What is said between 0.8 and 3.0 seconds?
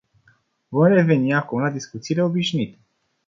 reveni acum la discuțiile obișnuite.